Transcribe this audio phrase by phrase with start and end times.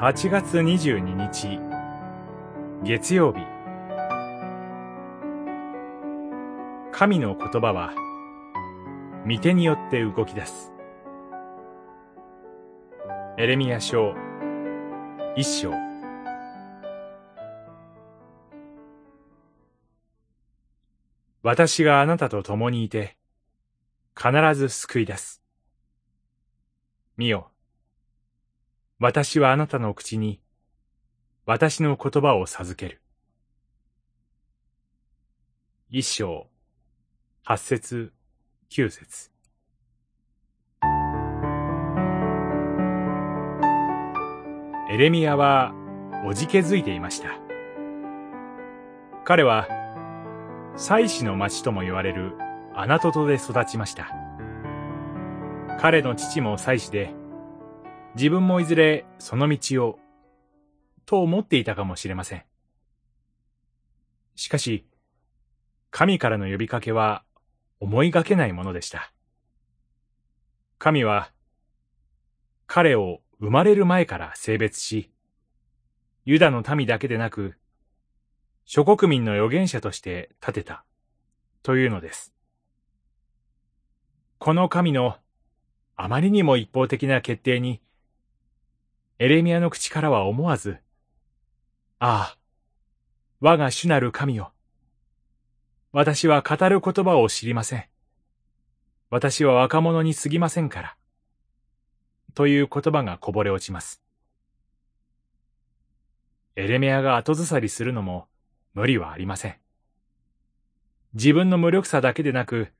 [0.00, 1.60] 8月22日。
[2.82, 3.40] 月曜日。
[6.90, 7.92] 神の言葉は
[9.28, 10.72] 御手によって動き出す。
[13.36, 14.14] エレミア書
[15.36, 15.74] 一章。
[21.42, 23.18] 私があなたと共にいて
[24.16, 25.42] 必ず救い出す。
[27.18, 27.50] 見よ。
[29.02, 30.42] 私はあなたの口に、
[31.46, 33.00] 私の言葉を授ける。
[35.88, 36.48] 一章、
[37.42, 38.12] 八節、
[38.68, 39.30] 九節。
[44.90, 45.72] エレミアは、
[46.26, 47.30] おじけづいていました。
[49.24, 49.66] 彼は、
[50.76, 52.34] 祭司の町とも言われる
[52.74, 54.10] アナトトで育ちました。
[55.80, 57.14] 彼の父も祭司で、
[58.16, 59.98] 自分もいずれその道を、
[61.06, 62.44] と思っていたかもしれません。
[64.34, 64.86] しかし、
[65.90, 67.24] 神からの呼びかけは
[67.78, 69.12] 思いがけないものでした。
[70.78, 71.30] 神は、
[72.66, 75.10] 彼を生まれる前から性別し、
[76.24, 77.54] ユダの民だけでなく、
[78.64, 80.84] 諸国民の預言者として立てた、
[81.62, 82.32] というのです。
[84.38, 85.16] この神の
[85.96, 87.82] あまりにも一方的な決定に、
[89.22, 90.78] エレミアの口からは思わず、
[91.98, 92.38] ああ、
[93.40, 94.54] 我が主なる神よ。
[95.92, 97.84] 私は語る言葉を知りません。
[99.10, 100.96] 私は若者に過ぎませんから。
[102.32, 104.02] という言葉がこぼれ落ちます。
[106.56, 108.26] エレメアが後ずさりするのも
[108.72, 109.56] 無理はありません。
[111.12, 112.72] 自分の無力さだけでなく、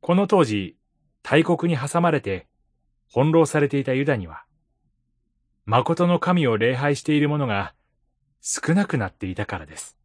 [0.00, 0.78] この当時、
[1.22, 2.46] 大国に挟まれて
[3.08, 4.47] 翻弄されていたユダには、
[5.70, 7.74] 誠の神を礼拝している者が
[8.40, 9.98] 少なくなっていたからです。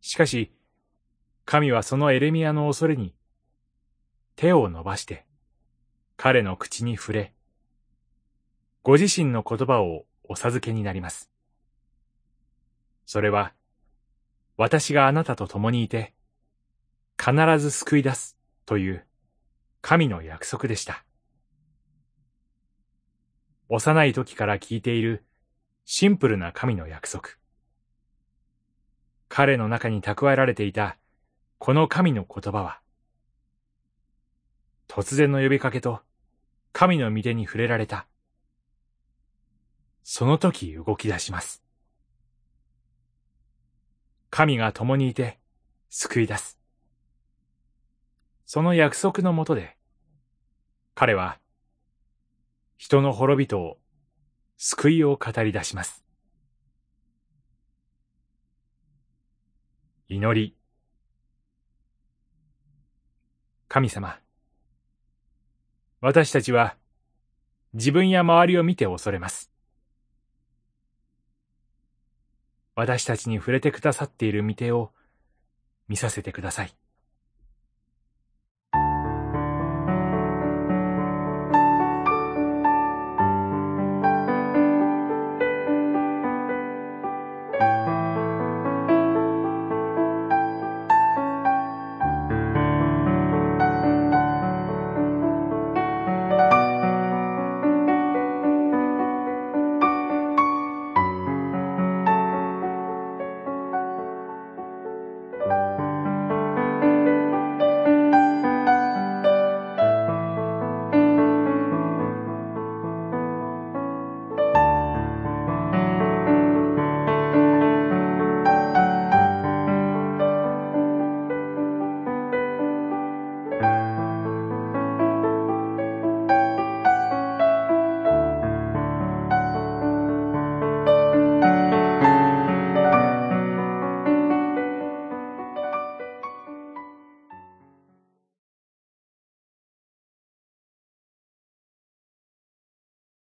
[0.00, 0.54] しかし、
[1.44, 3.14] 神はそのエレミアの恐れに
[4.36, 5.26] 手を伸ばして
[6.16, 7.34] 彼の口に触れ、
[8.82, 11.30] ご自身の言葉をお授けになります。
[13.04, 13.52] それは、
[14.56, 16.14] 私があなたと共にいて、
[17.22, 19.04] 必ず救い出すという
[19.82, 21.04] 神の約束でした。
[23.68, 25.24] 幼い時から聞いている
[25.84, 27.30] シンプルな神の約束。
[29.28, 30.96] 彼の中に蓄えられていた
[31.58, 32.80] この神の言葉は、
[34.88, 36.00] 突然の呼びかけと
[36.72, 38.06] 神の御手に触れられた。
[40.04, 41.64] その時動き出します。
[44.30, 45.40] 神が共にいて
[45.88, 46.58] 救い出す。
[48.44, 49.76] その約束のもとで、
[50.94, 51.38] 彼は
[52.76, 53.78] 人の滅びと
[54.58, 56.04] 救いを語り出します。
[60.08, 60.54] 祈り。
[63.68, 64.20] 神様。
[66.00, 66.76] 私たちは
[67.72, 69.50] 自分や周りを見て恐れます。
[72.74, 74.92] 私たちに触れてくださっている御手を
[75.88, 76.74] 見させてください。